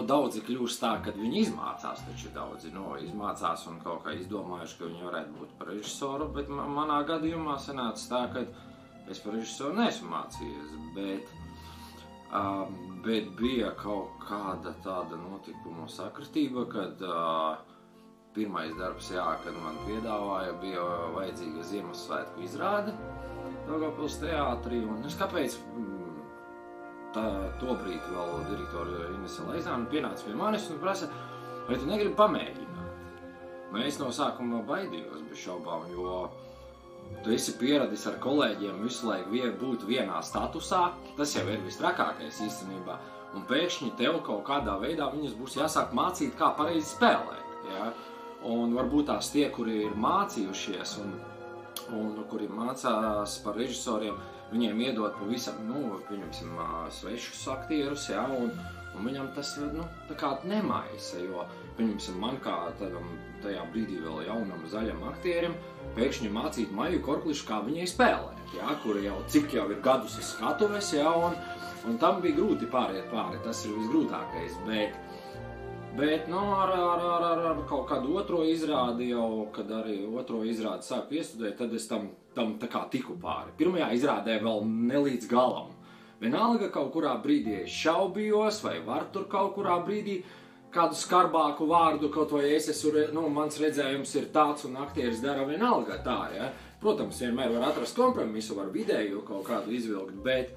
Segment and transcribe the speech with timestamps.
[0.00, 4.78] Nu, daudzi kļūst tā, ka viņi izmācās, taču daudzi nu, izmācās un kaut kā izdomājuši,
[4.78, 6.28] ka viņi varētu būt par režisoru.
[6.32, 8.44] Bet ma- manā gadījumā sanāca tā, ka
[9.12, 10.72] es par režisoru neesmu mācījies.
[10.96, 11.34] Bet,
[12.32, 12.72] um,
[13.04, 17.60] bet bija kaut kāda tāda notikuma sakritība, kad uh,
[18.32, 22.96] pirmais darbs, jā, kad man piedāvāja, bija vajadzīga Ziemassvētku izrāde
[23.68, 24.80] Daugavpils teātrī.
[24.80, 25.60] Un es kāpēc?
[27.14, 27.26] Tā,
[27.60, 31.08] to brīdi vēl direktora Inese Leizāna pienāca pie manis un prasa,
[31.68, 32.68] vai tu negribi pamēģināt?
[33.70, 36.24] Nu, es no sākuma baidījos bez šaubām, jo
[37.24, 40.92] tu esi pieradis ar kolēģiem visu laiku vie- būt vienā statusā.
[41.16, 42.98] Tas jau ir visstrakākais īstenībā.
[43.34, 47.46] Un pēkšņi tev kaut kādā veidā viņus būs jāsāk mācīt, kā pareizi spēlēt.
[47.70, 47.92] Ja?
[48.42, 51.12] Un varbūt tās tie, kuri ir mācījušies un,
[51.94, 54.16] un kuri mācās par režisoriem,
[54.52, 56.54] viņiem iedot pavisam, nu, pieņemsim,
[57.00, 58.52] svešus aktierus, ja, un,
[58.96, 61.44] un viņam tas, nu, tā kā nemaisa, jo,
[61.78, 63.06] pieņemsim, man kā tādam,
[63.44, 65.54] tajā brīdī vēl jaunam zaļam aktierim,
[65.96, 70.34] pēkšņi mācīt Maiju Korklišu, kā viņai spēlēt, ja, kuri jau cik jau ir gadus uz
[70.34, 71.38] skatuves, ja, un,
[71.88, 74.98] un tam bija grūti pāriet pāri, tas ir visgrūtākais, bet,
[75.90, 80.44] Bet nu, ar, ar, ar, ar, ar kaut kādu otro izrādi, jau, kad arī otro
[80.46, 83.54] izrādi sāku iestudēt, tad es tam, tam tā kā tiku pāri.
[83.58, 85.72] Pirmajā izrādē vēl ne līdz galam.
[86.20, 90.20] Vienalga, kaut kurā brīdī es šaubījos, vai var tur kaut kurā brīdī
[90.70, 95.46] kādu skarbāku vārdu, kaut vai es esmu, nu, mans redzējums ir tāds, un aktieris dara
[95.48, 96.50] vienalga tā, ja.
[96.80, 100.54] Protams, vienmēr var atrast kompromisu, var vidēju kaut kādu izvilkt, bet,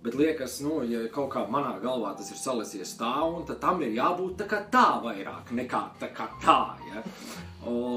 [0.00, 3.82] Bet liekas, nu, ja kaut kā manā galvā tas ir salisies tā, un tad tam
[3.84, 6.60] ir jābūt tā kā tā vairāk nekā tā kā tā.
[6.88, 7.02] Ja?
[7.68, 7.89] Un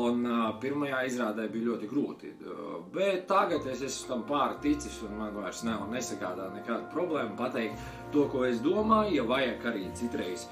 [0.61, 2.33] pirmajā izrādē bija ļoti grūti.
[2.43, 7.37] Uh, bet tagad es esmu tam pāri ticis, un man vairs nav nesagādā nekāda problēma
[7.39, 7.81] pateikt
[8.13, 9.17] to, ko es domāju.
[9.19, 10.47] Ja vajag arī citreiz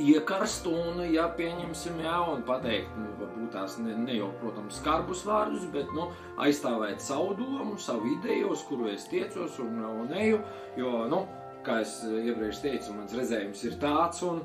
[0.00, 5.24] iekarst un, ja pieņemsim, jā, un pateikt, nu, varbūt tās ne, ne jau, protams, skarbus
[5.28, 6.08] vārdus, bet, nu,
[6.40, 10.40] aizstāvēt savu domu, savu ideju, uz kuru es tiecos un, un eju,
[10.80, 11.22] jo, nu,
[11.66, 14.42] kā es iepriekš teicu, mans redzējums ir tāds, un,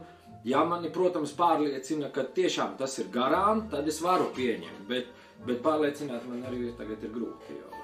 [0.47, 5.11] ja mani, protams, pārliecina, ka tiešām tas ir garām, tad es varu pieņemt, bet,
[5.47, 7.76] bet pārliecināt man arī tagad ir grūti jau.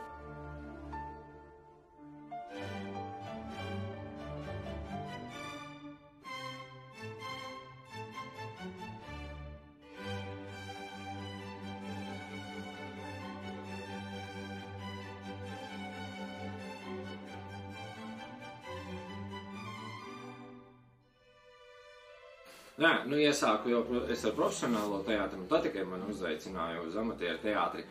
[22.82, 27.38] Nē, nu iesāku jau es ar profesionālo teātri, un tad tikai man uzaicināja uz amatieru
[27.44, 27.84] teātri.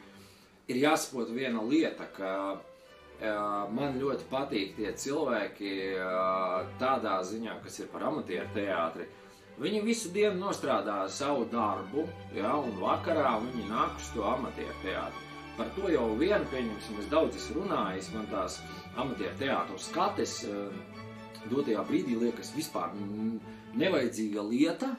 [0.67, 2.33] Ir jāsaprot viena lieta, ka
[3.71, 5.71] man ļoti patīk tie cilvēki
[6.83, 9.07] tādā ziņā, kas ir par amatieru teātri.
[9.63, 15.29] Viņi visu dienu nostrādā savu darbu, ja, un vakarā viņi nāk uz to amatieru teātri.
[15.61, 18.59] Par to jau vien, pieņemsim, es daudz esmu runājis, man tās
[18.97, 20.41] amatieru teātros skates
[21.51, 22.93] dotajā brīdī liekas vispār
[23.79, 24.91] nevajadzīga lieta,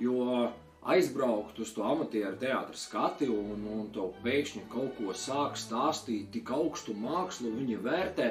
[0.00, 0.48] jo
[0.86, 6.52] aizbraukt uz to amatieru teātra skati un, un to pēkšņi kaut ko sāk stāstīt, tik
[6.54, 8.30] augstu mākslu viņi vērtē.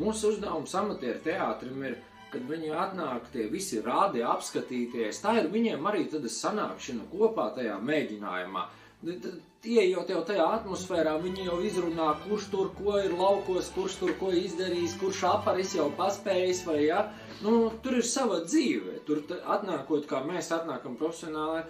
[0.00, 1.98] Mūsu uzdevums amatieru teātrim ir,
[2.32, 7.76] kad viņi atnāk tie visi rādi apskatīties, tā ir viņiem arī tad sanākšana kopā tajā
[7.84, 8.64] mēģinājumā.
[9.02, 14.30] Iejot jau tajā atmosfērā, viņi jau izrunā, kurš tur ko ir laukos, kurš tur ko
[14.34, 17.04] izdarījis, kurš aparis jau paspējis, vai ja.
[17.42, 19.00] Nu, tur ir sava dzīve.
[19.06, 19.22] Tur
[19.56, 21.64] atnākot, kā mēs atnākam profesionāli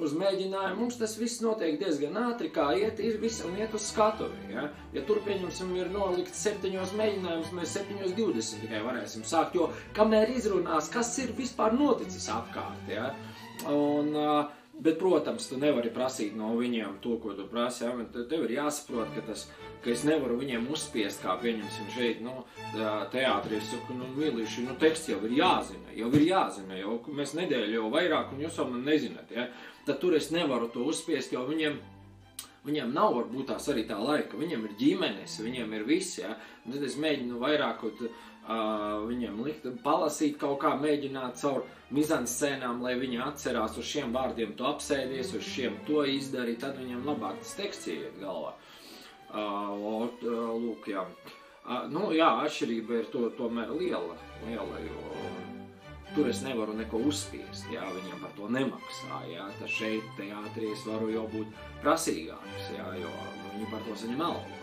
[0.00, 3.90] uz mēģinājumu, mums tas viss notiek diezgan ātri, kā iet, ir viss un iet uz
[3.90, 4.54] skatuvi.
[4.54, 9.68] Ja, ja tur, pieņemsim, ir nolikt septiņos mēģinājumus, mēs septiņos divdesmit tikai varēsim sākt, jo
[9.98, 12.88] kamēr izrunās, kas ir vispār noticis apkārt.
[12.90, 13.10] Ja,
[13.68, 17.84] un, uh, Bet, protams, tu nevari prasīt no viņiem to, ko tu prasi.
[17.84, 17.92] Ja?
[18.10, 19.44] Te- Tev ir jāsaprot, ka, tas,
[19.84, 22.42] ka es nevaru viņiem uzspiest, kā pieņemsim šeit, nu,
[23.12, 23.60] teātrī.
[23.60, 27.78] Es saku, nu, mīlīši, nu, teksts jau ir jāzina, jau ir jāzina, jau mēs nedēļu
[27.78, 29.30] jau vairāk, un jūs jau man nezināt.
[29.30, 29.46] Ja?
[29.86, 31.78] Tad tur es nevaru to uzspiest, jo viņiem
[32.62, 36.20] Viņiem nav varbūt tās arī tā laika, viņiem ir ģimenes, viņiem ir viss.
[36.20, 36.36] Ja?
[36.62, 38.04] Tad es mēģinu vairāk kaut,
[38.48, 44.56] uh, viņiem likt, palasīt kaut kā, mēģināt caur mizanscēnām, lai viņi atcerās uz šiem vārdiem,
[44.58, 48.54] to apsēdies, uz šiem to izdarīt, tad viņiem labāk tas teksts iet galvā.
[49.32, 50.10] Uh,
[50.60, 51.06] lūk, jā.
[51.62, 55.22] Uh, nu, jā, atšķirība ir to, tomēr liela, liela, jo
[56.12, 60.82] tur es nevaru neko uzspiest, jā, viņiem par to nemaksā, jā, tad šeit teātrī es
[60.88, 63.12] varu jau būt prasīgāks, jā, jo
[63.54, 64.61] viņi par to saņem algu.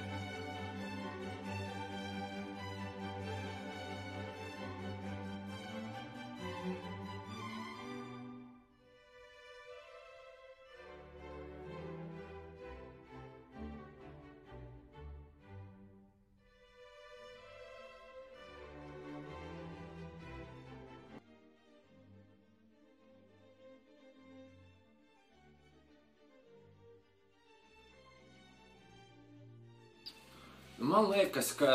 [30.90, 31.72] Man liekas, ka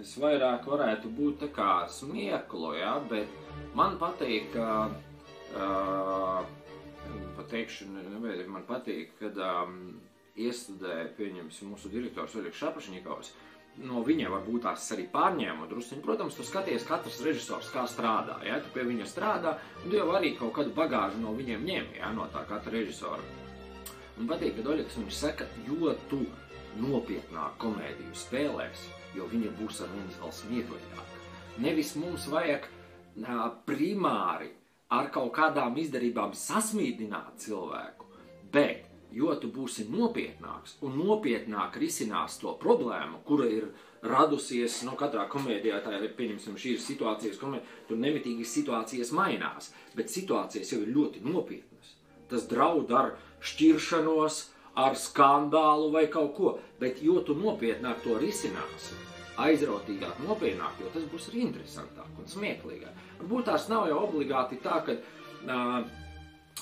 [0.00, 3.28] es vairāk varētu būt tā kā smieklu, ja, bet
[3.76, 4.68] man patīk, ka,
[5.58, 6.38] uh,
[7.36, 9.76] pateikšu, nevajag, man patīk, kad um,
[10.38, 13.34] iestudē, pieņemsim, mūsu direktors Oļegs Šapašņikovs,
[13.84, 16.04] no viņiem varbūt tās arī pārņēma druskuļi.
[16.08, 18.40] Protams, tu skaties, katrs režisors kā strādā.
[18.48, 18.62] Ja?
[18.64, 22.14] Tu pie viņa strādā, un tu jau arī kaut kādu bagāžu no viņiem ņem, ja?
[22.16, 23.20] no tā katra režisora.
[24.16, 26.24] Man patīk, ka Oļegs viņš saka, jo tu
[26.80, 28.84] nopietnāk komēdiju spēlēs,
[29.16, 31.06] jo viņa būs ar mums vēl smieklīgāka.
[31.64, 34.52] Nevis mums vajag uh, primāri
[34.94, 38.06] ar kaut kādām izdarībām sasmīdināt cilvēku,
[38.52, 43.70] bet jo tu būsi nopietnāks un nopietnāk risinās to problēmu, kura ir
[44.04, 49.72] radusies nu, katrā komēdijā, tā ir, pieņemsim, šī ir situācijas komēdija, tur nemitīgi situācijas mainās,
[49.96, 51.96] bet situācijas jau ir ļoti nopietnas.
[52.28, 54.42] Tas draud ar šķiršanos,
[54.78, 58.96] ar skandālu vai kaut ko, bet jo tu nopietnāk to risināsi,
[59.42, 63.04] aizrautīgāk, nopietnāk, jo tas būs arī interesantāk un smieklīgāk.
[63.20, 65.78] Varbūt tās nav jau obligāti tā, ka uh,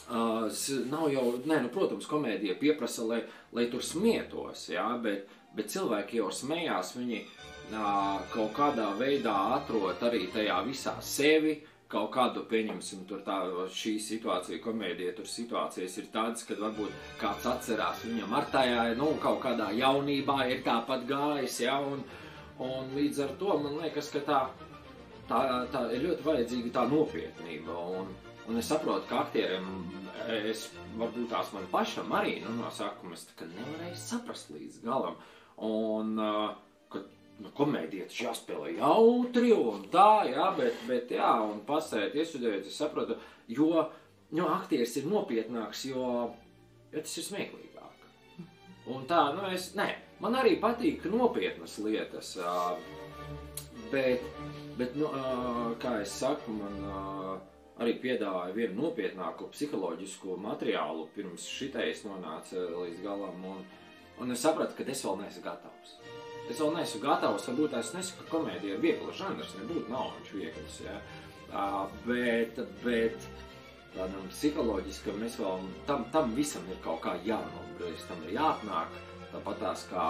[0.09, 0.61] uh,
[0.93, 3.23] nav jau, nē, nu, protams, komēdija pieprasa, lai,
[3.57, 10.05] lai tur smietos, jā, bet, bet cilvēki jau smējās, viņi uh, kaut kādā veidā atrod
[10.09, 13.39] arī tajā visā sevi, uh, kaut kādu, pieņemsim, tur tā
[13.71, 19.13] šī situācija, komēdija, tur situācijas ir tādas, kad varbūt kāds atcerās viņam ar tajā, nu,
[19.23, 22.03] kaut kādā jaunībā ir tāpat gājis, ja, un,
[22.63, 24.41] un līdz ar to man liekas, ka tā,
[25.31, 25.43] tā,
[25.75, 28.11] tā ir ļoti vajadzīga tā nopietnība, un,
[28.51, 29.71] un es saprotu, ka aktieriem,
[30.51, 30.69] es
[30.99, 35.21] varbūt tās man pašam arī, nu, no sākuma es tā kā nevarēju saprast līdz galam,
[35.63, 36.66] un, uh,
[37.43, 42.81] nu, komēdija taču jāspēlē jautri un tā, jā, bet, bet jā, un pasēt, iestudējot, es
[42.81, 43.19] saprotu,
[43.53, 43.71] jo,
[44.35, 46.07] jo aktieris ir nopietnāks, jo,
[46.93, 48.07] jo tas ir smieklīgāk.
[48.95, 49.89] Un tā, nu es, nē,
[50.23, 52.37] man arī patīk nopietnas lietas,
[53.93, 54.25] bet,
[54.79, 55.11] bet, nu,
[55.83, 56.79] kā es saku, man
[57.83, 63.67] arī piedāvāja vienu nopietnāku psiholoģisku materiālu, pirms šitais nonāca līdz galam, un,
[64.23, 65.99] un es sapratu, ka es vēl neesmu gatavs.
[66.47, 70.33] Es vēl neesmu gatavs, varbūt es nesaku, ka komēdija ir viegla žanrs, nebūtu nav viņš
[70.37, 71.01] viegls, ja?
[71.51, 73.27] uh, bet, bet
[73.97, 78.95] tādam psiholoģiskam mēs vēl, tam, tam visam ir kaut kā jānobrīz, tam ir jāatnāk,
[79.33, 80.07] tāpat tās kā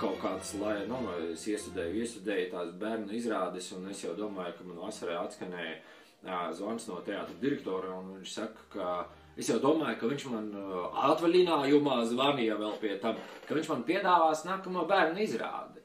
[0.00, 0.98] kaut kāds, lai, nu,
[1.30, 6.46] es iestudēju, iestudēju tās bērnu izrādes, un es jau domāju, ka man vasarē atskanēja uh,
[6.56, 8.92] zvans no teātra direktora, un viņš saka, ka
[9.40, 13.84] Es jau domāju, ka viņš man uh, atvaļinājumā zvanīja vēl pie tam, ka viņš man
[13.88, 15.80] piedāvās nākamo bērnu izrādi.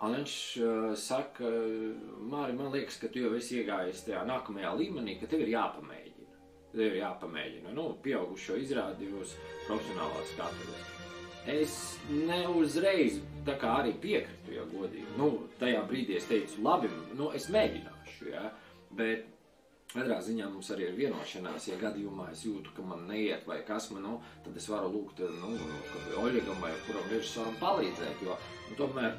[0.00, 1.50] Un viņš uh, saka,
[2.30, 6.38] Māri, man liekas, ka tu jau esi iegājis tajā nākamajā līmenī, ka tev ir jāpamēģina.
[6.70, 9.34] Tev ir jāpamēģina, nu, pieaugušo izrādi uz
[9.66, 10.96] profesionālās skatuves.
[11.50, 11.74] Es
[12.08, 15.08] neuzreiz tā kā arī piekritu, ja godīgi.
[15.18, 18.48] Nu, tajā brīdī es teicu, labi, nu, es mēģināšu, ja,
[18.96, 19.28] bet
[19.90, 23.88] Katrā ziņā mums arī ir vienošanās, ja gadījumā es jūtu, ka man neiet vai kas
[23.90, 24.12] man, nu,
[24.44, 25.56] tad es varu lūgt, nu,
[26.20, 28.36] Oļegam vai kuram režisoram palīdzēt, jo
[28.68, 29.16] nu, tomēr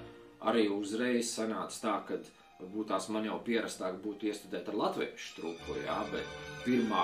[0.48, 2.22] arī uzreiz sanāca tā, ka
[2.62, 7.04] varbūt tās man jau pierastāk būtu iestudēt ar latviešu trupu, jā, bet pirmā,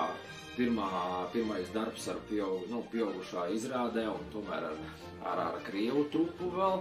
[0.56, 0.88] pirmā,
[1.36, 4.82] pirmais darbs ar pieaug, nu, pieaugušā izrādē un tomēr ar,
[5.28, 6.80] ar, ar krievu trupu vēl,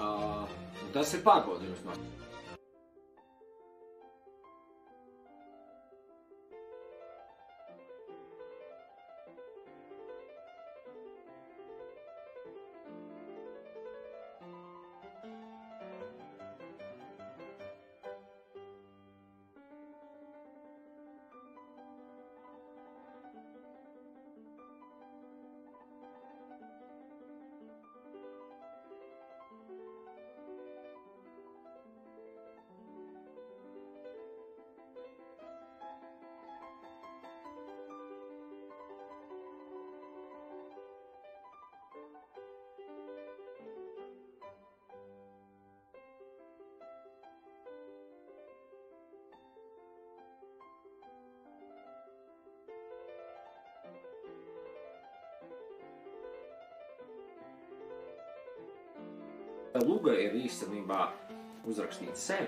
[0.00, 0.58] uh,
[0.96, 2.00] tas ir pārbaudījums no
[59.82, 61.00] Luga ir īstenībā
[61.66, 62.46] uzrakstīta sen,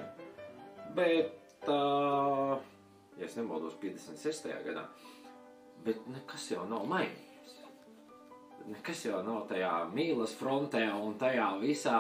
[0.95, 2.53] bet, uh,
[3.19, 4.53] ja es nemaldos, 56.
[4.63, 4.85] gadā,
[5.83, 7.57] bet nekas jau nav mainījies.
[8.71, 11.97] Nekas jau nav tajā mīlas frontē un tajā visā,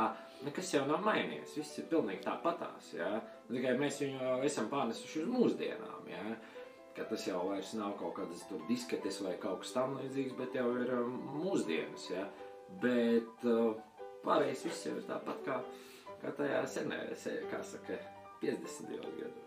[0.46, 1.56] nekas jau nav mainījies.
[1.58, 3.10] Viss ir pilnīgi tāpatās, ja?
[3.50, 6.38] Tikai mēs viņu esam pārnesuši uz mūsdienām, ja?
[6.94, 10.54] Ka tas jau vairs nav kaut kādas tur disketes vai kaut kas tam līdzīgs, bet
[10.54, 10.94] jau ir
[11.34, 12.30] mūsdienas, ja?
[12.78, 13.42] Bet...
[13.42, 13.74] Uh,
[14.26, 15.58] pārējais viss jau ir tāpat kā,
[16.22, 17.98] kā tajā senajā, kā saka,
[18.42, 18.96] 50.
[19.18, 19.42] gados.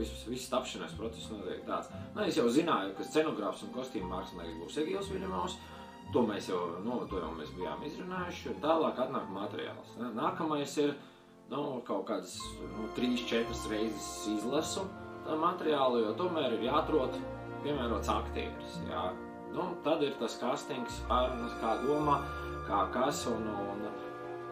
[0.00, 1.90] Viss, viss tapšanās process notiek tāds.
[2.14, 5.58] Nu, es jau zināju, ka scenogrāfs un kostīmu mākslinieks būs Egils Viļņamovs.
[6.10, 8.48] To mēs jau, nu, to jau mēs bijām izrunājuši.
[8.50, 9.92] Un tālāk atnāk materiāls.
[10.16, 10.96] Nākamais ir
[11.52, 14.88] nu, kaut kādas nu, trīs, četras reizes izlasu
[15.26, 17.14] tā materiālu, jo tomēr ir jāatrod
[17.64, 18.80] piemērots aktieris.
[18.90, 19.10] Jā.
[19.54, 22.20] Nu, tad ir tas castings, pārunas, kā domā,
[22.68, 23.24] kā kas.
[23.30, 23.86] Un, un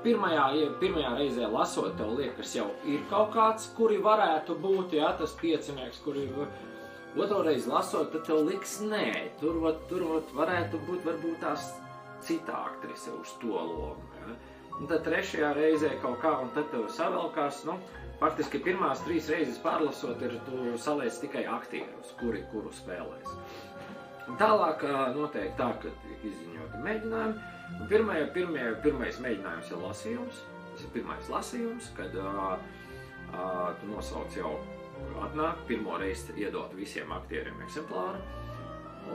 [0.05, 0.49] pirmajā,
[0.83, 6.03] pirmajā reizē lasot, tev liekas, jau ir kaut kāds, kuri varētu būt, jā, tas piecinieks,
[6.07, 6.29] kuri
[7.25, 9.07] otru reizi lasot, tad tev liekas, nē,
[9.41, 11.71] tur, vat, tur vat varētu būt varbūt tās
[12.27, 14.11] cita aktrise uz to lomu.
[14.21, 14.37] Jā.
[14.79, 17.79] Un tad trešajā reizē kaut kā, un tad tev savelkās, nu,
[18.21, 23.35] faktiski pirmās trīs reizes pārlasot, ir tu saliec tikai aktierus, kuri kuru spēlēs.
[24.29, 24.85] Un tālāk
[25.17, 27.55] notiek tā, ka tiek izziņoti mēģinājumi.
[27.89, 30.43] Pirmajā, pirmajā, pirmais mēģinājums ir lasījums.
[30.73, 32.59] Tas ir pirmais lasījums, kad uh,
[33.33, 34.53] uh, tu nosauc jau
[35.27, 38.21] atnāk, pirmo reizi iedot visiem aktieriem eksemplāru.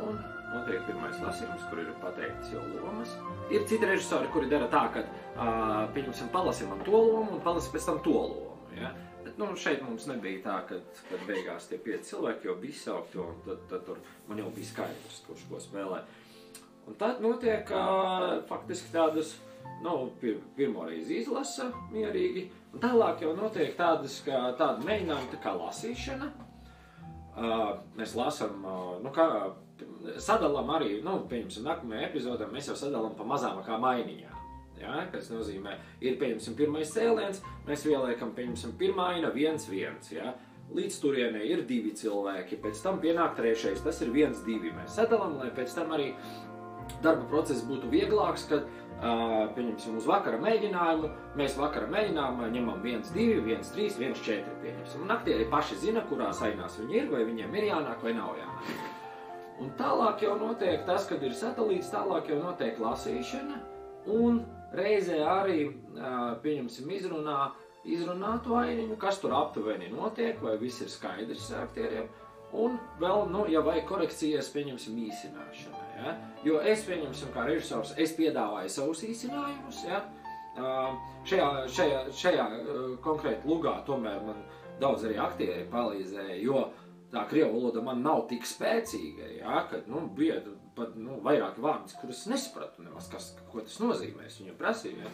[0.01, 0.17] Un
[0.53, 3.13] notiek pirmais lasījums, kur ir pateikts jau lomas.
[3.53, 7.75] Ir citi režisori, kuri dara tā, ka, uh, pieņemsim, palasim man to lomu un palasim
[7.75, 8.57] pēc tam to lomu.
[8.77, 8.93] Ja?
[9.23, 13.21] Bet, nu, šeit mums nebija tā, ka, kad beigās tie pieci cilvēki jau bija saukti,
[13.23, 16.03] un tad, tad tur man jau bija skaidrs, kurš ko spēlē.
[16.89, 19.37] Un tad notiek uh, faktiski tādas,
[19.83, 25.41] nu, pir, pirmo reizi izlasa mierīgi, un tālāk jau notiek tādas, kā tāda mēģinājuma, tā
[25.43, 26.31] kā lasīšana.
[27.33, 29.25] Uh, mēs lasām, uh, nu, kā
[30.21, 34.39] sadalām arī, nu, pieņemsim, nākamajā epizodē mēs jau sadalām pa mazām kā mainiņām.
[34.83, 40.11] Ja, kas nozīmē, ir pieņemsim pirmais cēliens, mēs ieliekam, pieņemsim, pirmā aina, viens, viens.
[40.11, 40.33] Ja.
[40.73, 44.71] Līdz turienei ir divi cilvēki, pēc tam pienāk trešais, tas ir viens, divi.
[44.73, 46.13] Mēs sadalām, lai pēc tam arī
[47.03, 48.67] darba process būtu vieglāks, kad,
[49.55, 51.09] pieņemsim, uz vakara mēģinājumu,
[51.39, 55.03] mēs vakara mēģinājumā ņemam viens, divi, viens, trīs, viens, četri, pieņemsim.
[55.03, 58.73] Un aktieri paši zina, kurās ainās viņi ir, vai viņiem ir jānāk vai nav jānāk.
[59.63, 63.59] Un tālāk jau notiek tas, kad ir satelīts, tālāk jau notiek lasīšana,
[64.13, 64.41] un
[64.73, 65.59] reizē arī,
[66.43, 67.51] pieņemsim, izrunā,
[67.83, 72.07] izrunā to ainiņu, kas tur aptuveni notiek, vai viss ir skaidrs aktieriem,
[72.53, 76.15] un vēl, nu, ja vajag korekcijas, pieņemsim, īsināšana, ja?
[76.43, 80.03] Jo es, pieņemsim, kā režisors, es piedāvāju savus īsinājumus, ja?
[81.25, 82.47] Šajā, šajā, šajā
[83.01, 84.43] konkrēti lugā tomēr man
[84.81, 86.67] daudz arī aktieri palīdzēja, jo
[87.13, 90.41] tā krievu valoda man nav tik spēcīga, ja, ka, nu, bija
[90.77, 95.13] pat, nu, vairāki vārdi, kurus nesapratu nemaz, kas, ko tas nozīmē, es viņu prasīju, ja.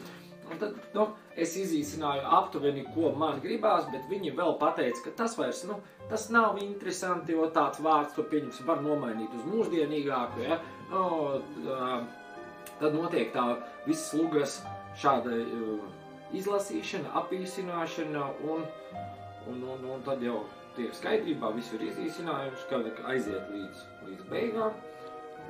[0.50, 1.06] Un tad, nu,
[1.38, 5.77] es izīsināju aptuveni, ko man gribās, bet viņi vēl pateica, ka tas vairs, nu,
[6.10, 10.58] tas nav interesanti, jo tāds vārds, to pieņemsim, var nomainīt uz mūsdienīgāku, ja,
[10.89, 11.03] nu,
[12.79, 13.46] tad notiek tā
[13.86, 14.60] visas lugas
[15.00, 15.84] šāda uh,
[16.36, 18.65] izlasīšana, apīsināšana un,
[19.50, 20.44] un, un, un tad jau
[20.77, 24.74] tiek skaidrībā, viss ir izīsinājums, kad aiziet līdz, līdz beigām.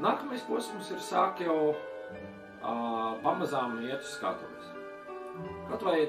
[0.04, 4.76] Nākamais posms ir sāk jau uh, pamazām iet uz skatuves.
[5.70, 6.00] Kaut vai,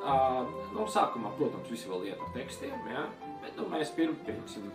[0.00, 0.40] uh,
[0.74, 3.04] nu, sākumā, protams, visi vēl iet ar tekstiem, ja?
[3.42, 4.70] bet, nu, mēs pirm, pirmsim,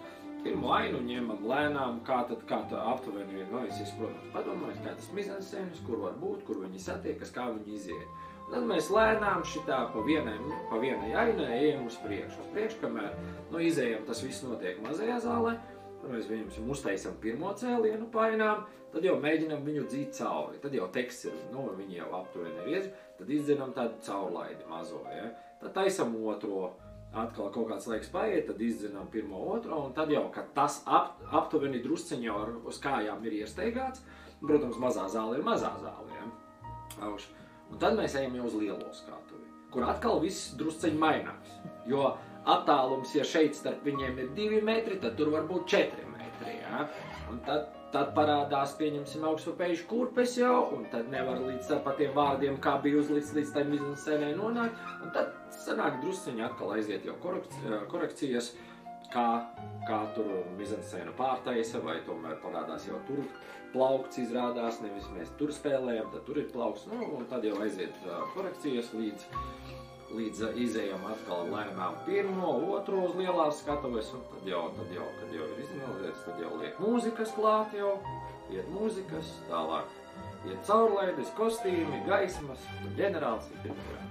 [0.46, 5.82] pirmo ainu ņemam lēnām, kā tad, kā tā aptuveni es protams, padomāju, kā tas mizansēnas,
[5.88, 8.24] kur var būt, kur viņi satiekas, kā viņi iziet.
[8.46, 10.36] Tad mēs lēnām šitā pa vienai,
[10.70, 12.44] pa vienai ainai ejam uz priekšu.
[12.44, 13.16] Uz priekšu, kamēr
[13.50, 15.56] nu, izējam, tas viss notiek mazajā zālē.
[16.02, 20.62] Tad mēs viņam uztaisām pirmo cēlienu painām, tad jau mēģinām viņu dzīt cauri.
[20.62, 25.02] Tad jau teksts ir, nu, viņi jau aptuveni ir iedz, tad izdzenam tādu caurlaidi mazo,
[25.12, 25.30] ja?
[25.62, 26.74] Tad taisam otro,
[27.16, 31.22] atkal kaut kāds laiks paiet, tad izdzenam pirmo otro, un tad jau, kad tas ap,
[31.32, 34.04] aptuveni drusceņi jau uz kājām ir iesteigāts,
[34.44, 36.30] protams, mazā zāle ir mazā zāle, ja?
[37.08, 37.30] Auš.
[37.72, 41.56] Un tad mēs ejam jau uz lielo skatuvi, kur atkal viss drusceņi mainās.
[41.90, 42.14] Jo
[42.46, 46.60] attālums, ja šeit starp viņiem ir divi metri, tad tur var būt četri metri.
[46.62, 46.86] Ja?
[47.32, 52.60] Un tad, tad parādās, pieņemsim, augstpapējuši kurpes jau, un tad nevar līdz ar tiem vārdiem,
[52.64, 54.82] kā bija uzlikts līdz tai mizansēnē nonākt.
[55.06, 58.52] Un tad sanāk drusceņi atkal aiziet jau korekcijas,
[59.14, 59.28] kā,
[59.88, 63.24] kā tur mizansēna pārtaisa, vai tomēr parādās jau tur
[63.76, 67.96] plaukts izrādās, nevis mēs tur spēlējam, tad tur ir plaukts, nu, un tad jau aiziet
[68.04, 69.28] uh, korekcijas līdz,
[70.14, 71.98] līdz uh, izējam atkal lēnām.
[72.06, 76.42] Pirmo, otro uz lielās skatuves, un tad jau, tad jau, kad jau ir izanalizēts, tad
[76.44, 77.96] jau liek mūzikas klāt jau,
[78.54, 80.02] iet mūzikas, tālāk.
[80.46, 84.04] Ir caurlaides, kostīmi, gaismas, un ģenerālis ir pirmajā.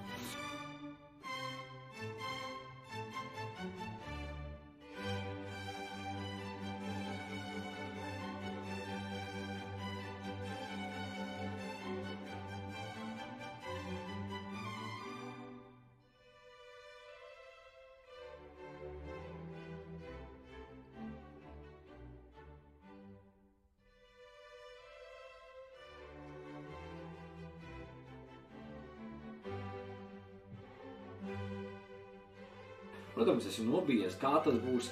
[33.44, 34.90] Protams, esmu nobijies, kā tas būs.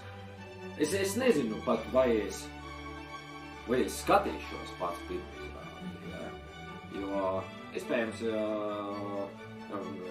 [0.78, 2.44] Es, es nezinu pat, vai es,
[3.66, 6.26] vai es skatīšos pats pirmizrādi, ja?
[6.98, 7.22] jo
[7.72, 9.24] iespējams, uh,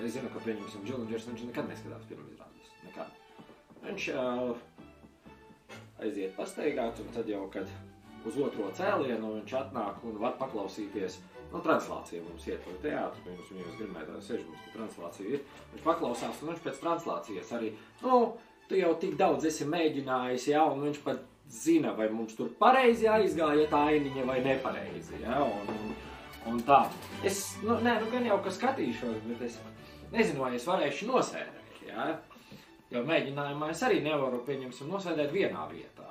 [0.02, 3.14] es zinu, ka pieņemsim Džilindžers, viņš nekad neskatās pirmizrādes, nekad.
[3.86, 4.58] Viņš uh,
[6.02, 7.70] aiziet pastaigāt, un tad jau, kad
[8.26, 11.22] uz otro cēlienu viņš atnāk un var paklausīties
[11.52, 15.42] Nu, translācija mums iet uz teātru, pirms viņus gribētu sēž mums, ka translācija ir.
[15.74, 17.74] Viņš paklausās, un viņš pēc translācijas arī,
[18.06, 18.20] nu,
[18.70, 23.10] tu jau tik daudz esi mēģinājis, jā, un viņš pat zina, vai mums tur pareizi
[23.12, 25.92] aizgāja tā ainiņa vai nepareizi, jā, un, un,
[26.54, 26.86] un tā.
[27.28, 29.60] Es, nu, nē, nu gan jau, ka skatīšos, bet es
[30.16, 32.14] nezinu, vai es varēšu nosēdēt, jā.
[32.92, 36.08] Jo mēģinājumā es arī nevaru, pieņemsim, nosēdēt vienā vietā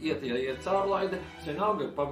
[0.00, 2.08] iet, ja iet caurlaide, vienalga pa,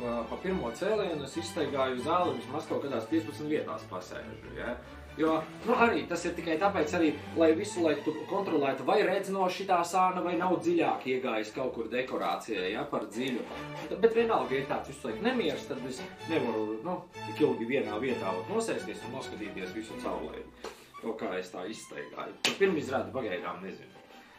[0.00, 4.76] pa, pa pirmo cēlienu es izstaigāju zāli vismaz kaut kādās 15 vietās pasēžu, ja?
[5.16, 5.34] Jo,
[5.66, 9.82] nu arī tas ir tikai tāpēc arī, lai visu laiku kontrolētu, vai redz no šitā
[9.84, 13.44] sāna, vai nav dziļāk iegājis kaut kur dekorācijā, ja, par dziļu.
[13.92, 16.00] Bet vienalga, ja tāds visu laiku nemieris, tad es
[16.30, 20.72] nevaru, nu, tik ilgi vienā vietā nosēsties un noskatīties visu caurlaidu.
[21.02, 22.38] Kaut kā es tā izstaigāju.
[22.46, 23.91] Par pirmizrādi pagaidām nezinu.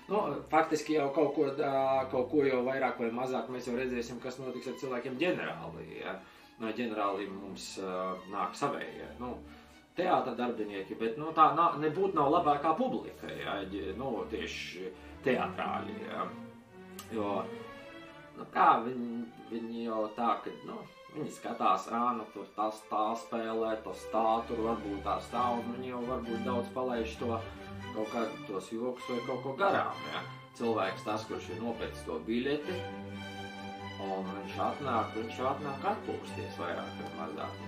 [0.09, 0.19] Nu,
[0.51, 1.47] faktiski jau kaut ko,
[2.11, 5.85] kaut ko jau vairāk vai mazāk mēs jau redzēsim, kas notiks ar cilvēkiem ģenerāli.
[6.01, 6.17] Ja?
[6.59, 9.07] No ģenerāli mums uh, nāk savējie.
[9.21, 9.37] Nu,
[9.97, 13.59] teātra darbinieki, bet nu, tā nav, nebūtu nav labākā publika, ja?
[13.99, 14.89] nu, tieši
[15.23, 15.95] teatrāļi.
[16.09, 16.27] Ja?
[17.13, 17.29] Jo,
[18.37, 20.81] nu, kā viņi, viņi jau tā, ka, nu,
[21.15, 25.77] viņi skatās, ā, nu, tur tas tā spēlē, tas tā, tur varbūt tā stāv, un
[25.77, 27.37] viņi jau varbūt daudz palaiž to
[27.95, 30.06] kaut kādos joks vai kaut ko garām.
[30.13, 30.23] Ja?
[30.58, 32.75] Cilvēks tas, kurš ir nopircis to biļeti,
[34.06, 37.63] un viņš atnāk, viņš atnāk atpūsties vairāk vai mazāk.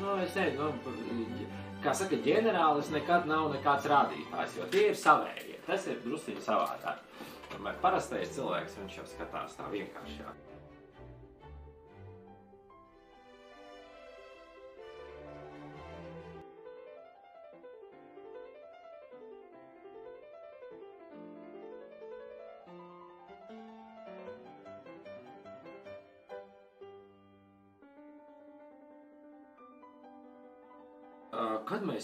[0.00, 1.46] Nu, es nezinu, nu,
[1.84, 5.60] kā saka, ģenerālis nekad nav nekāds rādītājs, jo tie ir savējie.
[5.68, 7.04] Tas ir drusciņi savādāk.
[7.52, 10.44] Tomēr parastais cilvēks, viņš jau skatās tā vienkāršāk.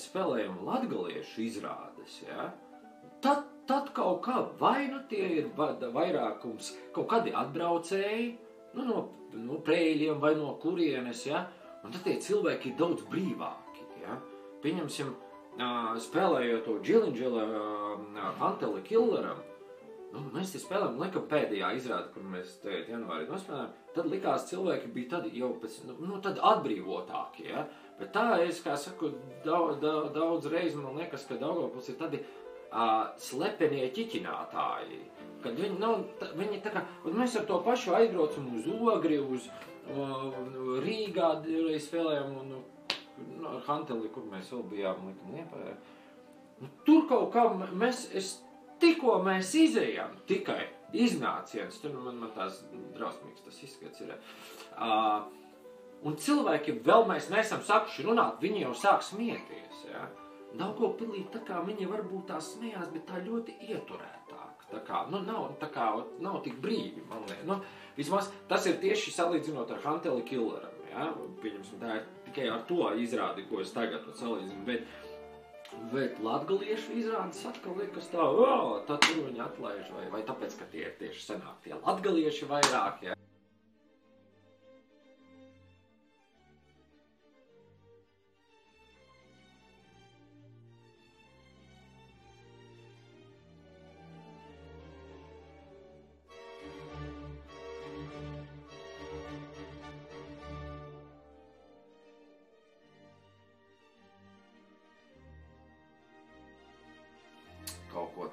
[0.05, 2.53] Mēs spēlējam latviešu izrādes, ja,
[3.23, 8.37] tad, tad kaut kā vai nu tie ir vairākums, kaut kādi atbraucēji
[8.75, 11.47] nu, no, no prēļiem vai no kurienes, ja,
[11.83, 13.87] un tad tie cilvēki ir daudz brīvāki.
[14.03, 14.19] Ja.
[14.63, 15.15] Pieņemsim,
[16.01, 17.45] spēlējot to Džilindžela
[18.41, 19.41] Anteli Killeram,
[20.15, 23.71] Nu, mēs te spēlējām, laikam, pēdējā izrādē, kur mēs tagad janvārī nospēlējām.
[23.97, 27.49] Tad likās, cilvēki bija tad jau pēc, nu, nu tad atbrīvotāki.
[27.49, 27.65] Ja?
[27.99, 29.13] Bet tā es, kā saku,
[29.45, 32.21] daudz, daudz, daudz reizi man liekas, ka Daugavpils ir tādi
[32.75, 35.01] uh, slepenie ķiķinātāji.
[35.45, 39.47] Kad viņi nav, tā, viņi tā kā, mēs ar to pašu aizbraucam uz Ogri, uz
[39.47, 40.35] uh,
[40.83, 42.63] Rīgā, reiz spēlējām, un nu,
[43.53, 45.77] ar Hanteli, kur mēs vēl bijām, likam, Liepājā.
[46.63, 47.47] Nu, tur kaut kā
[47.79, 48.35] mēs, es
[48.83, 52.61] tikko mēs izējām, tikai iznāciens, tur man, man tās
[52.97, 54.15] drausmīgs tas izskats ir.
[54.75, 55.31] Uh,
[56.05, 59.85] un cilvēki vēl mēs nesam sākuši runāt, viņi jau sāk smieties.
[59.91, 60.09] Ja?
[60.55, 64.67] Daugopilī tā kā viņi varbūt tā smējās, bet tā ļoti ieturētāk.
[64.71, 65.89] Tā kā, nu, nav, tā kā,
[66.25, 67.47] nav tik brīvi, man liekas.
[67.49, 67.59] Nu,
[67.99, 70.79] vismaz tas ir tieši salīdzinot ar Hanteli Killeram.
[70.91, 71.11] Ja?
[71.43, 74.63] Pieņemsim, tā ir tikai ar to izrādi, ko es tagad salīdzinu.
[74.69, 74.87] Bet,
[75.91, 80.69] Bet latviešu izrādes atkal liekas tā, oh, tad tur viņi atlaiž, vai, vai tāpēc, ka
[80.71, 83.03] tie ir tieši senāk tie latvieši vairāk.
[83.09, 83.14] Ja?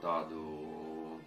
[0.03, 0.45] tādu.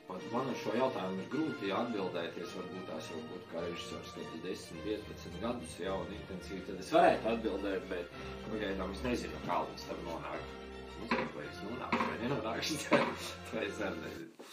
[0.04, 2.50] Pat man uz šo jautājumu ir grūti atbildēties.
[2.58, 6.60] Varbūt tās jau būtu kā režisors, kad ir 10, 15 gadus jau un intensīvi.
[6.68, 10.60] Tad es varētu atbildēt, bet nu, pagaidām es nezinu, kā līdz tam nonākt.
[11.00, 11.08] Nu,
[11.38, 12.78] vai es nonākšu vai nenonākšu,
[13.48, 14.43] to es arī nezinu.